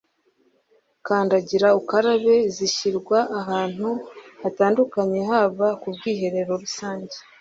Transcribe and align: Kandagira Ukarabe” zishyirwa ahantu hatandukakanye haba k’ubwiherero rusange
Kandagira 1.05 1.67
Ukarabe” 1.79 2.35
zishyirwa 2.55 3.17
ahantu 3.39 3.89
hatandukakanye 4.41 5.19
haba 5.31 5.67
k’ubwiherero 5.81 6.53
rusange 6.63 7.15